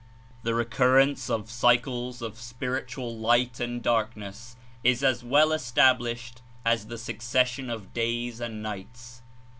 The 0.41 0.55
recurrence 0.55 1.29
of 1.29 1.47
cycles 1.47 2.23
of 2.23 2.39
spiritual 2.39 3.15
light 3.15 3.59
and 3.59 3.83
darkness 3.83 4.55
Is 4.83 5.03
as 5.03 5.23
well 5.23 5.51
established 5.51 6.41
as 6.65 6.87
the 6.87 6.97
succession 6.97 7.69
of 7.69 7.93
days 7.93 8.39
and 8.39 8.63
nights. 8.63 9.21